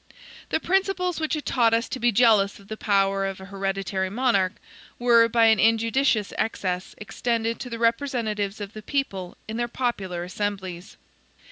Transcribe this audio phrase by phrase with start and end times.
[0.49, 4.09] The principles which had taught us to be jealous of the power of an hereditary
[4.09, 4.53] monarch
[4.97, 10.23] were by an injudicious excess extended to the representatives of the people in their popular
[10.23, 10.97] assemblies.